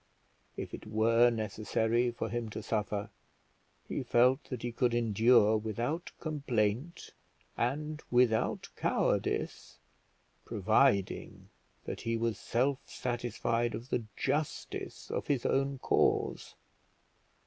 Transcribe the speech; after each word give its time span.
If 0.57 0.73
it 0.73 0.87
were 0.87 1.29
necessary 1.29 2.09
for 2.09 2.27
him 2.29 2.49
to 2.49 2.63
suffer, 2.63 3.11
he 3.87 4.01
felt 4.01 4.43
that 4.45 4.63
he 4.63 4.71
could 4.71 4.95
endure 4.95 5.57
without 5.57 6.11
complaint 6.19 7.13
and 7.55 8.01
without 8.09 8.67
cowardice, 8.75 9.77
providing 10.43 11.49
that 11.85 12.01
he 12.01 12.17
was 12.17 12.39
self 12.39 12.79
satisfied 12.89 13.75
of 13.75 13.89
the 13.91 14.03
justice 14.17 15.11
of 15.11 15.27
his 15.27 15.45
own 15.45 15.77
cause. 15.77 16.55